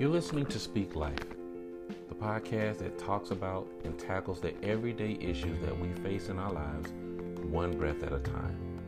[0.00, 1.28] You're listening to Speak Life,
[2.08, 6.50] the podcast that talks about and tackles the everyday issues that we face in our
[6.50, 6.90] lives,
[7.42, 8.80] one breath at a time.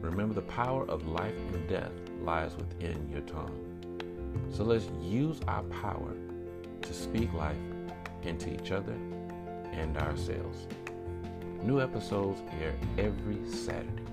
[0.00, 1.90] Remember, the power of life and death
[2.22, 4.46] lies within your tongue.
[4.52, 6.14] So let's use our power
[6.80, 7.56] to speak life
[8.22, 8.94] into each other
[9.72, 10.68] and ourselves.
[11.64, 14.05] New episodes air every Saturday.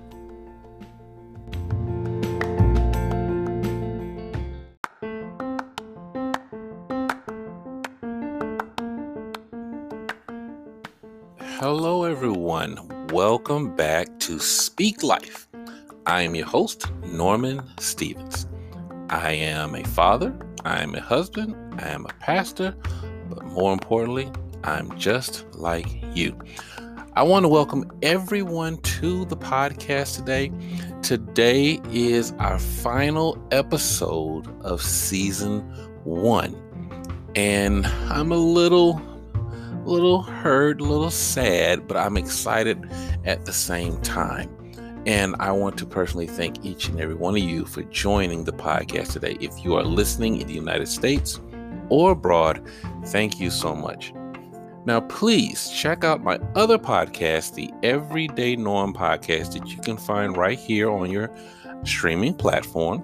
[11.66, 12.76] Hello, everyone.
[13.08, 15.48] Welcome back to Speak Life.
[16.04, 18.46] I am your host, Norman Stevens.
[19.08, 22.76] I am a father, I am a husband, I am a pastor,
[23.30, 24.30] but more importantly,
[24.62, 26.38] I'm just like you.
[27.14, 30.52] I want to welcome everyone to the podcast today.
[31.00, 35.60] Today is our final episode of season
[36.04, 36.60] one.
[37.36, 39.00] And I'm a little
[39.84, 42.90] a little hurt, a little sad, but I'm excited
[43.24, 44.50] at the same time.
[45.06, 48.52] And I want to personally thank each and every one of you for joining the
[48.52, 49.36] podcast today.
[49.40, 51.38] If you are listening in the United States
[51.90, 52.66] or abroad,
[53.06, 54.14] thank you so much.
[54.86, 60.36] Now, please check out my other podcast, the Everyday Norm podcast, that you can find
[60.36, 61.30] right here on your
[61.84, 63.02] streaming platform.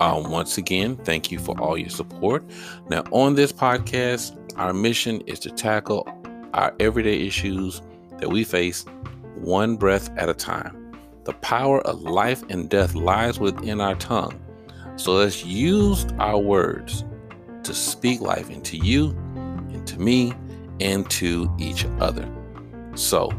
[0.00, 2.44] Uh, once again, thank you for all your support.
[2.88, 6.08] Now, on this podcast, our mission is to tackle
[6.54, 7.82] our everyday issues
[8.18, 8.84] that we face
[9.34, 10.94] one breath at a time.
[11.24, 14.40] The power of life and death lies within our tongue.
[14.96, 17.04] So let's use our words
[17.62, 19.10] to speak life into you,
[19.70, 20.34] into me,
[20.80, 22.28] and to each other.
[22.94, 23.30] So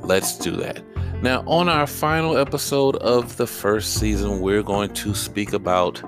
[0.00, 0.82] let's do that.
[1.22, 6.02] Now, on our final episode of the first season, we're going to speak about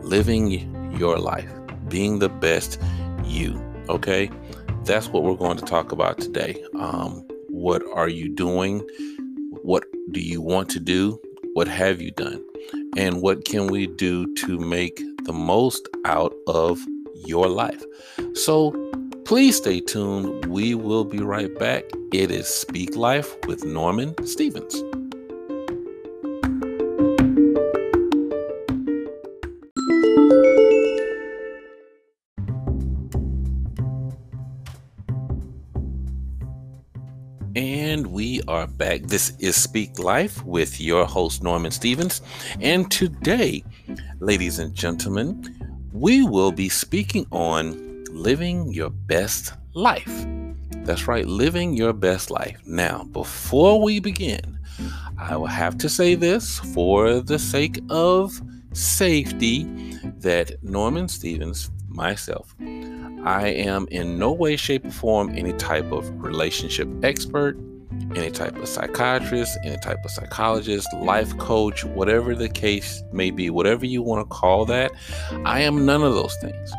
[0.00, 0.50] living
[0.96, 1.52] your life,
[1.88, 2.80] being the best
[3.24, 3.67] you.
[3.88, 4.30] Okay,
[4.84, 6.62] that's what we're going to talk about today.
[6.78, 8.86] Um, what are you doing?
[9.62, 11.18] What do you want to do?
[11.54, 12.44] What have you done?
[12.98, 16.84] And what can we do to make the most out of
[17.14, 17.82] your life?
[18.34, 18.72] So
[19.24, 20.44] please stay tuned.
[20.46, 21.84] We will be right back.
[22.12, 24.82] It is Speak Life with Norman Stevens.
[37.58, 39.02] And we are back.
[39.02, 42.22] This is Speak Life with your host, Norman Stevens.
[42.60, 43.64] And today,
[44.20, 50.24] ladies and gentlemen, we will be speaking on living your best life.
[50.84, 52.60] That's right, living your best life.
[52.64, 54.60] Now, before we begin,
[55.18, 58.40] I will have to say this for the sake of
[58.72, 59.64] safety
[60.20, 62.54] that Norman Stevens, myself,
[63.28, 67.58] I am in no way, shape, or form any type of relationship expert,
[68.16, 73.50] any type of psychiatrist, any type of psychologist, life coach, whatever the case may be,
[73.50, 74.92] whatever you want to call that.
[75.44, 76.72] I am none of those things.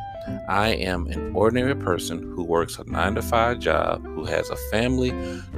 [0.48, 4.56] I am an ordinary person who works a nine to five job, who has a
[4.72, 5.12] family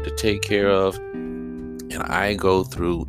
[0.04, 3.06] to take care of, and I go through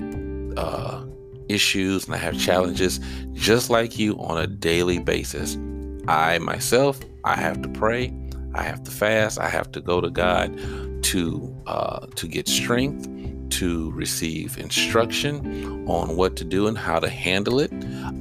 [0.57, 1.05] uh,
[1.49, 3.01] issues and I have challenges
[3.33, 5.59] just like you on a daily basis.
[6.09, 8.13] I myself, I have to pray,
[8.55, 10.57] I have to fast, I have to go to God
[11.05, 13.09] to uh, to get strength,
[13.51, 17.73] to receive instruction on what to do and how to handle it.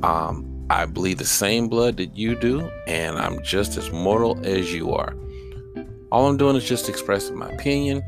[0.03, 4.73] Um, I bleed the same blood that you do, and I'm just as mortal as
[4.73, 5.15] you are.
[6.11, 8.03] All I'm doing is just expressing my opinion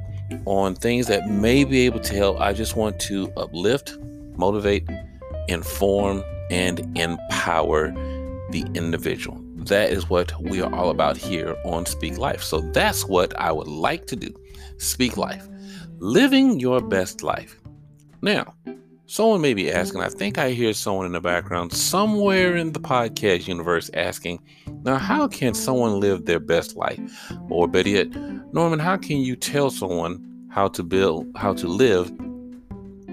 [0.45, 2.39] on things that may be able to help.
[2.39, 3.97] I just want to uplift,
[4.37, 4.87] motivate,
[5.47, 7.91] inform, and empower
[8.51, 9.42] the individual.
[9.65, 12.43] That is what we are all about here on Speak Life.
[12.43, 14.33] So that's what I would like to do.
[14.77, 15.47] Speak Life.
[15.99, 17.59] Living your best life.
[18.21, 18.53] Now,
[19.05, 22.79] someone may be asking, I think I hear someone in the background somewhere in the
[22.79, 24.41] podcast universe asking,
[24.83, 26.99] now, how can someone live their best life?
[27.49, 28.09] Or better yet,
[28.53, 32.11] Norman, how can you tell someone how to build, how to live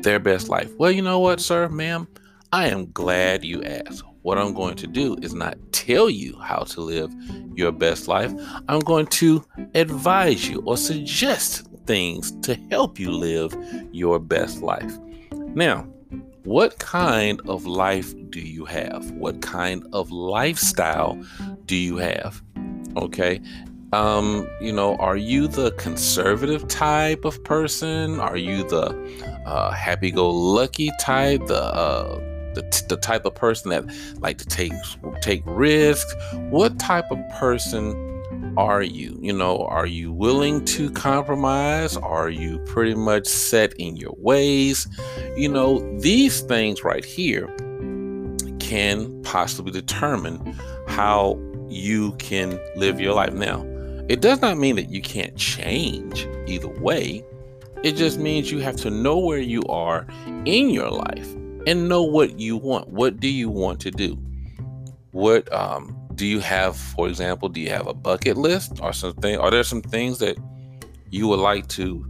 [0.02, 0.72] their best life?
[0.78, 2.08] Well, you know what, sir, ma'am?
[2.52, 4.02] I am glad you asked.
[4.22, 7.12] What I'm going to do is not tell you how to live
[7.54, 8.32] your best life.
[8.68, 9.44] I'm going to
[9.74, 13.56] advise you or suggest things to help you live
[13.92, 14.98] your best life.
[15.54, 15.88] Now,
[16.44, 19.10] what kind of life do you have?
[19.12, 21.20] What kind of lifestyle
[21.66, 22.42] do you have?
[22.96, 23.40] Okay.
[23.92, 28.20] Um, you know, are you the conservative type of person?
[28.20, 28.90] Are you the
[29.46, 33.84] uh, happy go lucky type, the uh, the, the type of person that
[34.20, 34.72] like to take
[35.20, 36.14] take risks?
[36.50, 38.10] What type of person
[38.56, 39.18] are you?
[39.20, 41.96] You know, are you willing to compromise?
[41.96, 44.86] Are you pretty much set in your ways?
[45.36, 47.48] You know, these things right here
[48.58, 50.56] can possibly determine
[50.86, 53.32] how you can live your life.
[53.32, 53.64] Now,
[54.08, 57.24] it does not mean that you can't change either way.
[57.82, 60.06] It just means you have to know where you are
[60.44, 61.34] in your life
[61.66, 62.88] and know what you want.
[62.88, 64.18] What do you want to do?
[65.12, 69.38] What um do you have, for example, do you have a bucket list or something?
[69.38, 70.36] Are there some things that
[71.08, 72.04] you would like to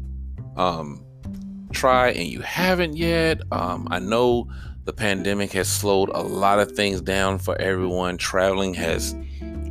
[0.56, 1.04] um,
[1.72, 3.40] try and you haven't yet?
[3.52, 4.50] Um, I know
[4.84, 8.16] the pandemic has slowed a lot of things down for everyone.
[8.16, 9.14] Traveling has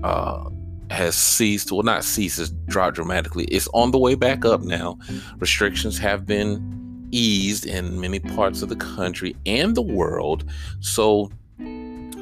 [0.04, 0.50] uh,
[0.90, 1.74] has ceased.
[1.74, 3.44] Well, not ceased, has dropped dramatically.
[3.46, 4.98] It's on the way back up now.
[5.40, 6.79] Restrictions have been
[7.12, 10.46] eased in many parts of the country and the world.
[10.80, 11.32] So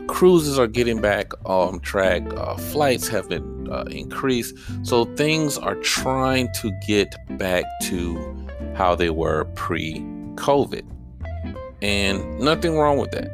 [0.08, 2.24] cruises are getting back on track.
[2.34, 4.56] Uh, flights have been uh, increased.
[4.84, 9.96] So things are trying to get back to how they were pre
[10.36, 10.86] COVID.
[11.82, 13.30] And nothing wrong with that.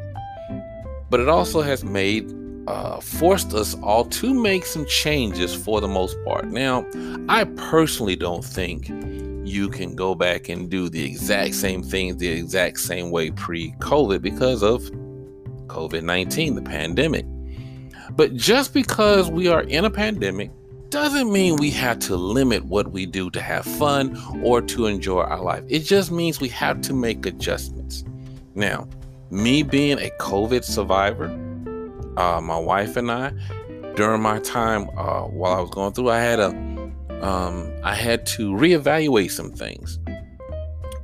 [1.10, 2.34] But it also has made,
[2.68, 6.46] uh, forced us all to make some changes for the most part.
[6.48, 6.86] Now,
[7.30, 8.90] I personally don't think
[9.54, 13.72] you can go back and do the exact same things the exact same way pre
[13.74, 14.82] COVID because of
[15.68, 17.26] COVID 19, the pandemic.
[18.12, 20.52] But just because we are in a pandemic
[20.90, 25.22] doesn't mean we have to limit what we do to have fun or to enjoy
[25.22, 25.64] our life.
[25.68, 28.04] It just means we have to make adjustments.
[28.54, 28.88] Now,
[29.32, 31.26] me being a COVID survivor,
[32.18, 33.32] uh, my wife and I,
[33.96, 36.52] during my time uh, while I was going through, I had a,
[37.24, 39.98] um, I had to reevaluate some things.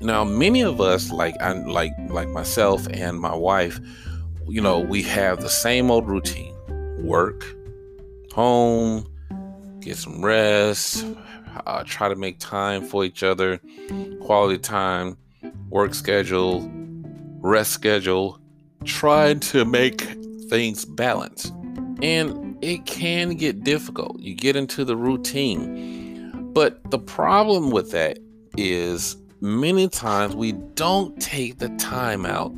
[0.01, 3.79] Now, many of us, like I, like like myself and my wife,
[4.47, 6.53] you know, we have the same old routine
[6.99, 7.45] work,
[8.33, 9.07] home,
[9.79, 11.05] get some rest,
[11.65, 13.59] uh, try to make time for each other,
[14.21, 15.17] quality time,
[15.69, 16.69] work schedule,
[17.39, 18.39] rest schedule,
[18.83, 20.01] trying to make
[20.49, 21.51] things balance.
[22.01, 24.19] And it can get difficult.
[24.19, 25.98] You get into the routine.
[26.53, 28.19] But the problem with that
[28.57, 32.57] is many times we don't take the time out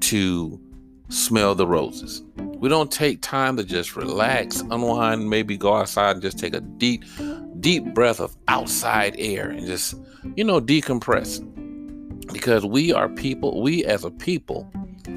[0.00, 0.60] to
[1.08, 2.22] smell the roses.
[2.36, 6.60] We don't take time to just relax, unwind, maybe go outside and just take a
[6.60, 7.04] deep,
[7.60, 9.94] deep breath of outside air and just,
[10.36, 11.42] you know, decompress.
[12.32, 14.70] Because we are people, we as a people,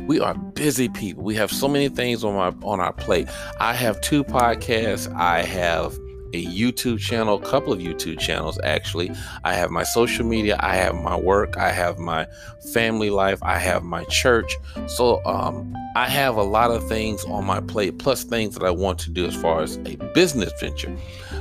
[0.08, 1.24] we are busy people.
[1.24, 3.30] We have so many things on my on our plate.
[3.60, 5.14] I have two podcasts.
[5.16, 5.98] I have
[6.34, 9.12] a YouTube channel, a couple of YouTube channels actually.
[9.44, 12.28] I have my social media, I have my work, I have my
[12.74, 14.56] family life, I have my church.
[14.88, 18.72] So um, I have a lot of things on my plate, plus things that I
[18.72, 20.96] want to do as far as a business venture.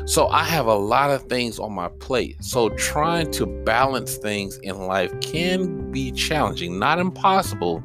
[0.06, 2.42] So I have a lot of things on my plate.
[2.42, 7.82] So trying to balance things in life can be challenging, not impossible.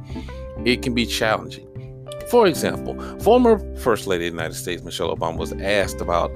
[0.63, 1.67] It can be challenging.
[2.29, 6.31] For example, former First Lady of the United States, Michelle Obama, was asked about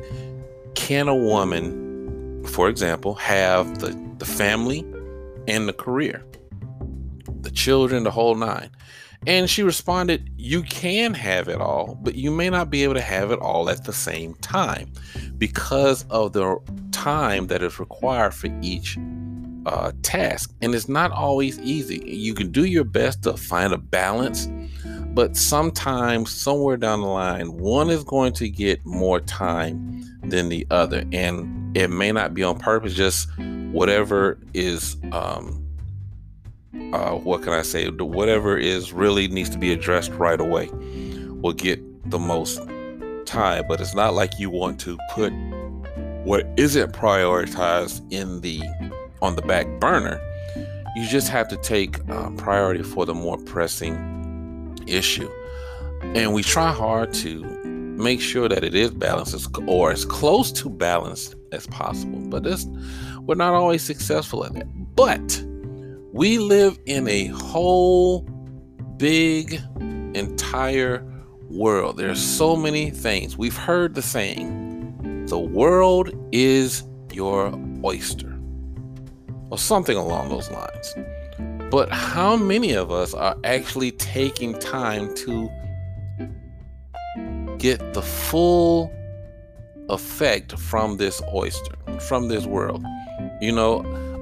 [0.76, 4.86] can a woman, for example, have the, the family
[5.48, 6.24] and the career,
[7.42, 8.70] the children, the whole nine?
[9.28, 13.02] And she responded, You can have it all, but you may not be able to
[13.02, 14.92] have it all at the same time
[15.38, 16.58] because of the
[16.92, 18.98] time that is required for each
[19.66, 20.54] uh, task.
[20.62, 22.04] And it's not always easy.
[22.06, 24.48] You can do your best to find a balance,
[25.16, 30.66] but sometimes, somewhere down the line, one is going to get more time than the
[30.72, 31.04] other.
[31.12, 33.30] And it may not be on purpose, just
[33.72, 35.62] whatever is, um,
[36.94, 37.88] uh, what can I say?
[37.90, 40.70] Whatever is really needs to be addressed right away
[41.42, 41.80] will get
[42.10, 42.60] the most
[43.26, 43.66] time.
[43.68, 45.34] But it's not like you want to put
[46.24, 48.62] what isn't prioritized in the
[49.22, 50.20] on the back burner.
[50.96, 55.30] You just have to take um, priority for the more pressing issue.
[56.02, 57.44] And we try hard to
[57.98, 62.20] make sure that it is balanced or as close to balanced as possible.
[62.20, 62.66] But this,
[63.22, 64.68] we're not always successful at that.
[64.96, 65.44] But
[66.14, 68.22] we live in a whole
[68.98, 69.62] big
[70.14, 71.06] entire
[71.50, 71.98] world.
[71.98, 73.38] There's so many things.
[73.38, 78.38] We've heard the saying, the world is your oyster,
[79.50, 80.94] or something along those lines.
[81.72, 85.50] But how many of us are actually taking time to
[87.66, 88.92] get the full
[89.90, 92.84] effect from this oyster, from this world.
[93.42, 93.74] You know,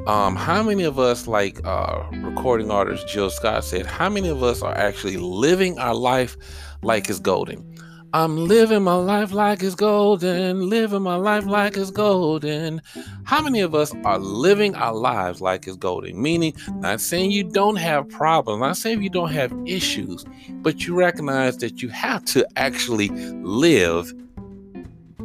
[0.05, 4.43] Um, how many of us, like uh, recording artist Jill Scott said, how many of
[4.43, 6.35] us are actually living our life
[6.81, 7.72] like it's golden?
[8.15, 12.79] I'm living my life like it's golden, living my life like it's golden.
[13.23, 16.21] How many of us are living our lives like it's golden?
[16.21, 20.25] Meaning, not saying you don't have problems, not saying you don't have issues,
[20.61, 24.13] but you recognize that you have to actually live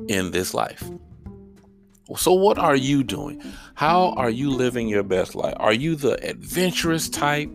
[0.09, 0.83] in this life.
[2.17, 3.43] So, what are you doing?
[3.75, 5.55] How are you living your best life?
[5.59, 7.51] Are you the adventurous type?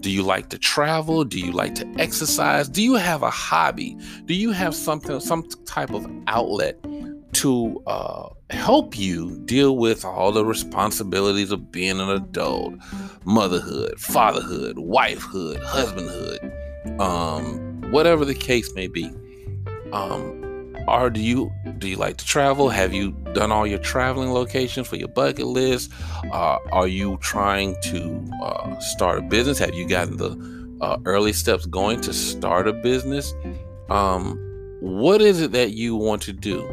[0.00, 1.24] Do you like to travel?
[1.24, 2.68] Do you like to exercise?
[2.68, 3.96] Do you have a hobby?
[4.24, 6.78] Do you have something, some type of outlet
[7.34, 12.74] to uh, help you deal with all the responsibilities of being an adult,
[13.24, 19.10] motherhood, fatherhood, wifehood, husbandhood, um, whatever the case may be?
[19.92, 20.45] Um,
[20.88, 22.68] or do you do you like to travel?
[22.68, 25.92] Have you done all your traveling locations for your bucket list?
[26.32, 29.58] Uh, are you trying to uh, start a business?
[29.58, 33.34] Have you gotten the uh, early steps going to start a business?
[33.90, 34.38] Um,
[34.80, 36.64] what is it that you want to do?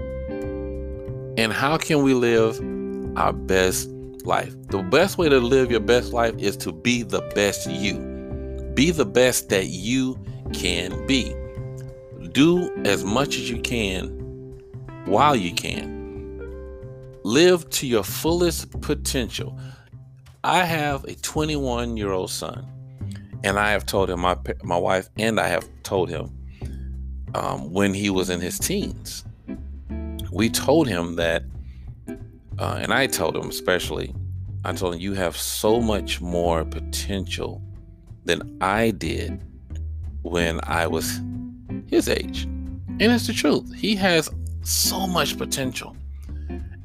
[1.38, 2.60] And how can we live
[3.17, 3.89] our best
[4.25, 4.55] life?
[4.67, 7.98] The best way to live your best life is to be the best you.
[8.75, 11.36] Be the best that you can be
[12.34, 14.10] do as much as you can
[15.06, 15.92] while you can.
[17.24, 19.58] Live to your fullest potential.
[20.44, 22.68] I have a 21 year old son,
[23.44, 26.32] and I have told him, my, my wife and I have told him
[27.34, 29.24] um, when he was in his teens,
[30.32, 31.44] we told him that,
[32.60, 34.13] uh, and I told him especially,
[34.66, 37.62] I told him, you have so much more potential
[38.25, 39.42] than I did
[40.24, 41.20] when I was
[41.94, 42.44] his age.
[42.44, 43.74] And it's the truth.
[43.74, 44.30] He has
[44.64, 45.96] so much potential.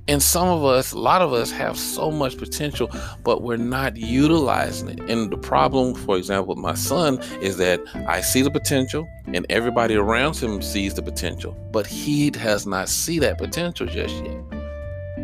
[0.08, 2.90] And some of us, a lot of us have so much potential,
[3.24, 5.00] but we're not utilizing it.
[5.00, 9.44] And the problem, for example, with my son is that I see the potential and
[9.50, 14.38] everybody around him sees the potential, but he does not see that potential just yet.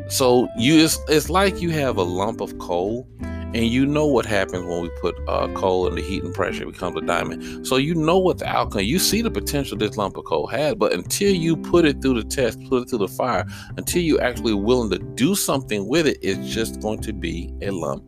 [0.09, 3.09] So you it's, it's like you have a lump of coal
[3.55, 6.65] and you know what happens when we put uh, coal in the heat and pressure,
[6.65, 7.65] it becomes a diamond.
[7.65, 10.77] So you know what the outcome, you see the potential this lump of coal had,
[10.77, 13.47] but until you put it through the test, put it through the fire,
[13.77, 17.71] until you actually willing to do something with it, it's just going to be a
[17.71, 18.03] lump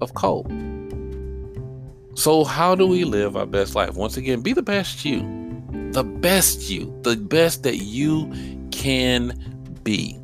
[0.00, 0.46] of coal.
[2.14, 3.94] So, how do we live our best life?
[3.94, 5.20] Once again, be the best you,
[5.90, 8.32] the best you, the best that you
[8.70, 9.36] can
[9.82, 10.16] be.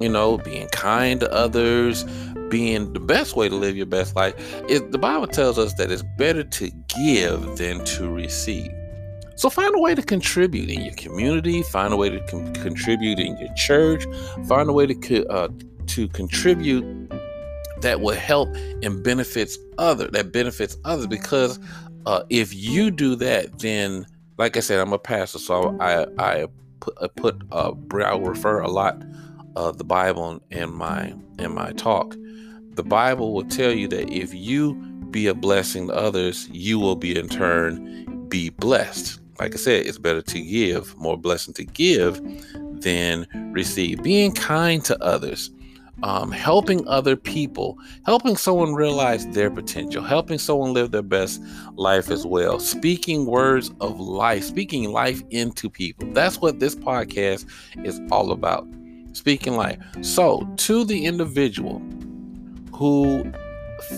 [0.00, 2.04] You know, being kind to others,
[2.48, 4.34] being the best way to live your best life
[4.68, 8.70] the Bible tells us that it's better to give than to receive.
[9.36, 13.36] So find a way to contribute in your community, find a way to contribute in
[13.36, 14.06] your church,
[14.48, 15.48] find a way to co- uh,
[15.88, 17.10] to contribute
[17.82, 18.48] that will help
[18.82, 21.60] and benefits other that benefits others because
[22.06, 24.06] uh, if you do that, then
[24.38, 26.46] like I said, I'm a pastor, so I I
[26.80, 29.02] put, put uh, I refer a lot
[29.56, 32.14] of the Bible in my in my talk
[32.76, 34.74] the Bible will tell you that if you
[35.10, 39.18] be a blessing to others, you will be in turn be blessed.
[39.40, 42.20] Like I said, it's better to give, more blessing to give
[42.80, 44.02] than receive.
[44.02, 45.50] Being kind to others,
[46.02, 51.42] um, helping other people, helping someone realize their potential, helping someone live their best
[51.76, 56.12] life as well, speaking words of life, speaking life into people.
[56.12, 57.46] That's what this podcast
[57.84, 58.66] is all about.
[59.16, 59.78] Speaking life.
[60.02, 61.78] So, to the individual,
[62.74, 63.32] who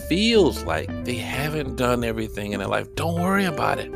[0.08, 3.92] feels like they haven't done everything in their life, don't worry about it.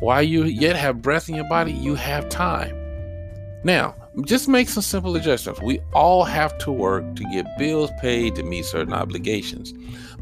[0.00, 2.76] While you yet have breath in your body, you have time.
[3.64, 3.94] Now,
[4.26, 5.62] just make some simple adjustments.
[5.62, 9.72] We all have to work to get bills paid to meet certain obligations.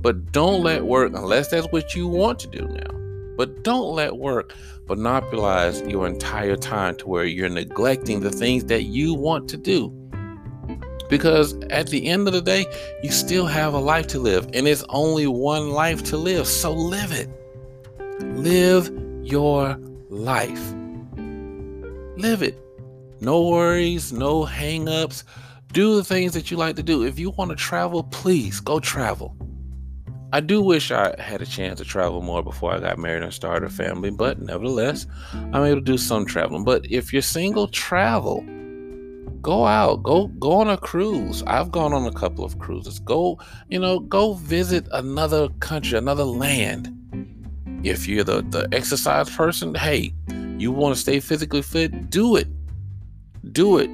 [0.00, 4.18] But don't let work, unless that's what you want to do now, but don't let
[4.18, 4.54] work
[4.86, 9.92] monopolize your entire time to where you're neglecting the things that you want to do.
[11.08, 12.66] Because at the end of the day,
[13.02, 16.46] you still have a life to live, and it's only one life to live.
[16.46, 17.28] So live it.
[18.20, 18.90] Live
[19.22, 19.78] your
[20.10, 20.74] life.
[22.16, 22.58] Live it.
[23.20, 25.24] No worries, no hang ups.
[25.72, 27.04] Do the things that you like to do.
[27.04, 29.36] If you want to travel, please go travel.
[30.32, 33.32] I do wish I had a chance to travel more before I got married and
[33.32, 36.64] started a family, but nevertheless, I'm able to do some traveling.
[36.64, 38.44] But if you're single, travel
[39.28, 41.42] go out go go on a cruise.
[41.46, 42.98] I've gone on a couple of cruises.
[42.98, 46.94] Go you know go visit another country another land.
[47.84, 50.12] If you're the the exercise person hey
[50.58, 52.48] you want to stay physically fit do it.
[53.52, 53.90] Do it.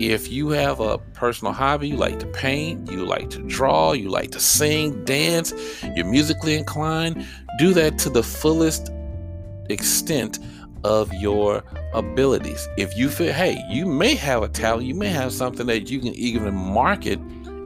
[0.00, 4.08] If you have a personal hobby, you like to paint, you like to draw, you
[4.10, 5.52] like to sing, dance,
[5.96, 7.26] you're musically inclined,
[7.58, 8.92] do that to the fullest
[9.68, 10.38] extent
[10.84, 11.62] of your
[11.94, 12.68] abilities.
[12.76, 16.00] If you feel, hey, you may have a talent, you may have something that you
[16.00, 17.18] can even market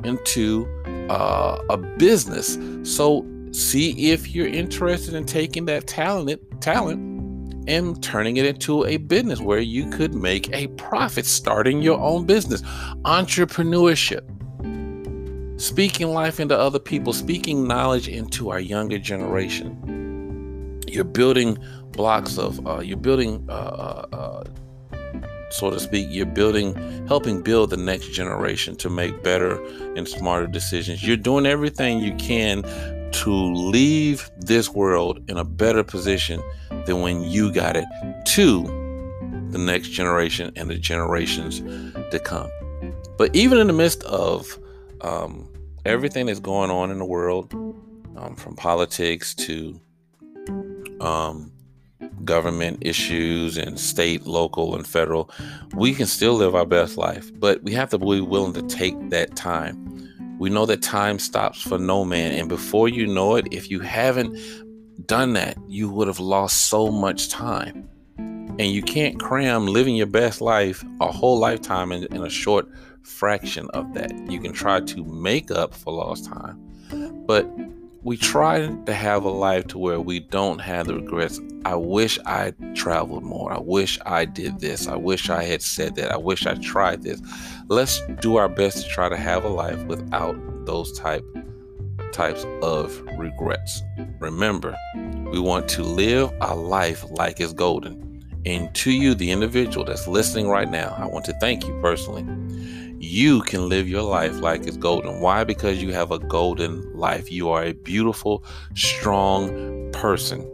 [0.04, 0.66] into
[1.08, 2.58] uh, a business.
[2.82, 7.12] So see if you're interested in taking that talent, talent
[7.68, 12.26] and turning it into a business where you could make a profit starting your own
[12.26, 12.62] business.
[13.04, 14.28] Entrepreneurship.
[15.60, 20.80] Speaking life into other people, speaking knowledge into our younger generation.
[20.88, 21.56] You're building
[21.92, 24.44] blocks of, uh, you're building, uh, uh, uh
[25.50, 26.74] so to speak, you're building,
[27.06, 29.62] helping build the next generation to make better
[29.96, 31.06] and smarter decisions.
[31.06, 32.62] You're doing everything you can
[33.12, 36.42] to leave this world in a better position
[36.86, 37.84] than when you got it
[38.24, 38.62] to
[39.50, 41.60] the next generation and the generations
[42.10, 42.50] to come.
[43.18, 44.58] But even in the midst of
[45.02, 45.52] um,
[45.84, 47.52] everything that's going on in the world,
[48.16, 49.80] um, from politics to
[51.00, 51.51] um,
[52.24, 55.30] government issues and state, local, and federal,
[55.74, 57.30] we can still live our best life.
[57.38, 59.92] But we have to be willing to take that time
[60.42, 62.32] we know that time stops for no man.
[62.32, 64.36] And before you know it, if you haven't
[65.06, 67.88] done that, you would have lost so much time.
[68.18, 72.68] And you can't cram living your best life a whole lifetime in, in a short
[73.04, 74.10] fraction of that.
[74.28, 76.58] You can try to make up for lost time.
[77.24, 77.48] But
[78.04, 81.40] we try to have a life to where we don't have the regrets.
[81.64, 83.52] I wish I traveled more.
[83.52, 84.88] I wish I did this.
[84.88, 86.10] I wish I had said that.
[86.10, 87.20] I wish I tried this.
[87.68, 91.24] Let's do our best to try to have a life without those type
[92.12, 93.82] types of regrets.
[94.18, 94.76] Remember,
[95.30, 98.22] we want to live a life like it's golden.
[98.44, 102.26] And to you, the individual that's listening right now, I want to thank you personally
[103.02, 105.20] you can live your life like it's golden.
[105.20, 105.42] Why?
[105.42, 107.32] Because you have a golden life.
[107.32, 108.44] You are a beautiful,
[108.74, 110.48] strong person.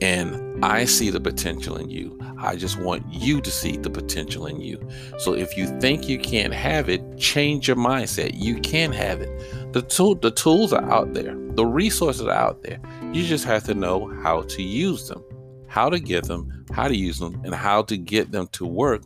[0.00, 2.18] And I see the potential in you.
[2.38, 4.80] I just want you to see the potential in you.
[5.18, 8.32] So if you think you can't have it, change your mindset.
[8.34, 9.72] You can have it.
[9.74, 11.36] The tool, the tools are out there.
[11.50, 12.80] The resources are out there.
[13.12, 15.22] You just have to know how to use them,
[15.68, 19.02] how to get them, how to use them, and how to get them to work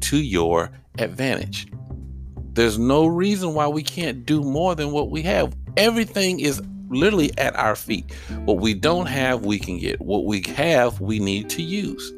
[0.00, 1.66] to your advantage.
[2.56, 5.54] There's no reason why we can't do more than what we have.
[5.76, 8.10] Everything is literally at our feet.
[8.46, 10.00] What we don't have, we can get.
[10.00, 12.14] What we have, we need to use.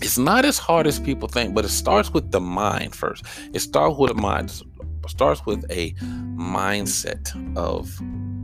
[0.00, 3.22] It's not as hard as people think, but it starts with the mind first.
[3.52, 4.62] It starts with the mind,
[5.08, 5.92] starts with a
[6.36, 8.00] mindset of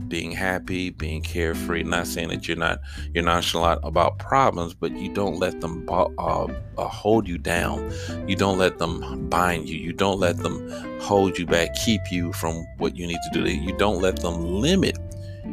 [0.07, 1.83] being happy, being carefree.
[1.83, 2.79] Not saying that you're not
[3.13, 6.47] you're nonchalant about problems, but you don't let them uh, uh,
[6.77, 7.91] hold you down.
[8.27, 9.77] You don't let them bind you.
[9.77, 10.69] You don't let them
[11.01, 13.51] hold you back, keep you from what you need to do.
[13.51, 14.97] You don't let them limit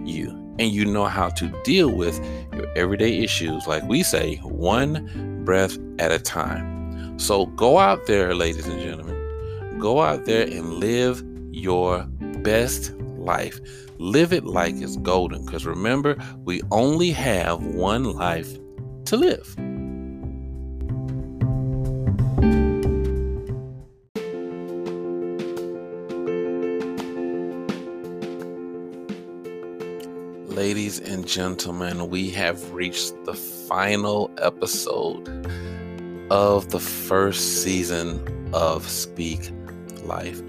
[0.04, 2.18] you, and you know how to deal with
[2.54, 7.18] your everyday issues, like we say, one breath at a time.
[7.18, 9.21] So go out there, ladies and gentlemen.
[9.82, 12.04] Go out there and live your
[12.44, 13.58] best life.
[13.98, 18.56] Live it like it's golden because remember, we only have one life
[19.06, 19.56] to live.
[30.48, 35.28] Ladies and gentlemen, we have reached the final episode
[36.30, 39.50] of the first season of Speak
[40.04, 40.42] Life.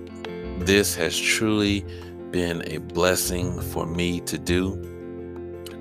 [0.60, 1.86] This has truly
[2.32, 4.90] been a blessing for me to do,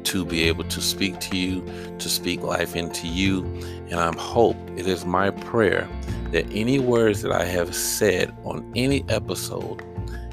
[0.04, 1.64] to be able to speak to you,
[1.98, 3.44] to speak life into you.
[3.90, 5.88] And I'm hope it is my prayer
[6.32, 9.82] that any words that I have said on any episode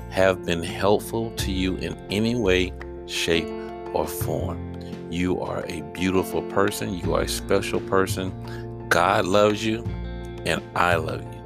[0.10, 2.74] have been helpful to you in any way,
[3.06, 3.48] shape,
[3.94, 4.66] or form.
[5.10, 6.94] You are a beautiful person.
[6.94, 8.88] You are a special person.
[8.90, 9.84] God loves you,
[10.46, 11.39] and I love you.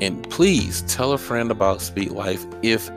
[0.00, 2.90] And please tell a friend about Speak Life if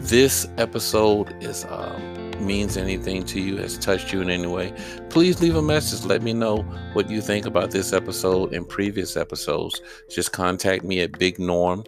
[0.00, 4.72] this episode is um, means anything to you, has touched you in any way,
[5.10, 6.04] please leave a message.
[6.04, 6.58] Let me know
[6.92, 9.80] what you think about this episode and previous episodes.
[10.08, 11.84] Just contact me at Big Norm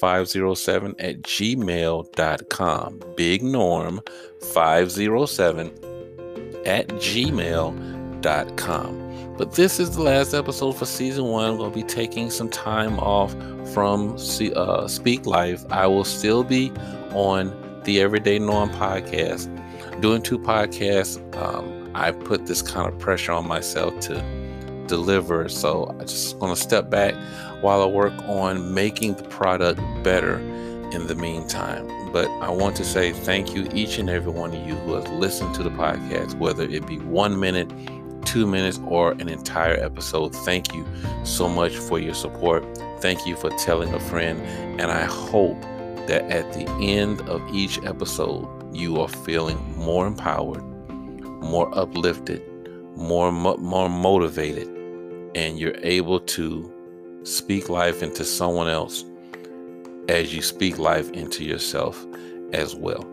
[0.00, 3.00] 507 at gmail.com.
[3.16, 4.00] Big Norm
[4.52, 5.68] 507
[6.66, 7.50] at gmail.com.
[9.40, 11.56] But this is the last episode for season one.
[11.56, 13.32] We'll be taking some time off
[13.72, 14.18] from
[14.54, 15.64] uh, Speak Life.
[15.70, 16.70] I will still be
[17.14, 19.48] on the Everyday Norm podcast.
[20.02, 25.48] Doing two podcasts, um, I put this kind of pressure on myself to deliver.
[25.48, 27.14] So I'm just going to step back
[27.62, 30.36] while I work on making the product better
[30.92, 31.88] in the meantime.
[32.12, 35.08] But I want to say thank you, each and every one of you who has
[35.08, 37.72] listened to the podcast, whether it be one minute,
[38.30, 40.34] two minutes, or an entire episode.
[40.44, 40.86] Thank you
[41.24, 42.64] so much for your support.
[43.00, 44.40] Thank you for telling a friend.
[44.80, 45.60] And I hope
[46.06, 50.62] that at the end of each episode, you are feeling more empowered,
[51.42, 52.42] more uplifted,
[52.96, 54.68] more more motivated,
[55.34, 56.72] and you're able to
[57.24, 59.04] speak life into someone else
[60.08, 62.06] as you speak life into yourself
[62.52, 63.04] as well.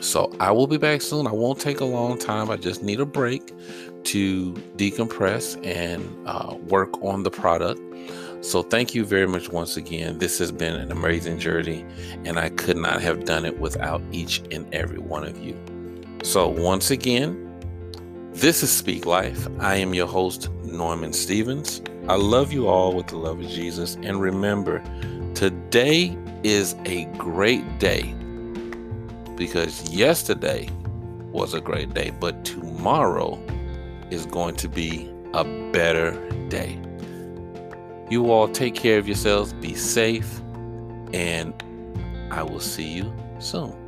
[0.00, 1.26] So I will be back soon.
[1.26, 2.50] I won't take a long time.
[2.50, 3.52] I just need a break
[4.08, 7.80] to decompress and uh, work on the product.
[8.40, 10.18] So thank you very much once again.
[10.18, 11.84] This has been an amazing journey,
[12.24, 15.54] and I could not have done it without each and every one of you.
[16.22, 17.44] So once again,
[18.32, 19.46] this is Speak Life.
[19.58, 21.82] I am your host, Norman Stevens.
[22.08, 23.96] I love you all with the love of Jesus.
[24.02, 24.82] And remember,
[25.34, 28.14] today is a great day
[29.36, 30.70] because yesterday
[31.32, 33.38] was a great day, but tomorrow
[34.10, 36.12] is going to be a better
[36.48, 36.78] day.
[38.10, 40.40] You all take care of yourselves, be safe,
[41.12, 41.52] and
[42.30, 43.87] I will see you soon.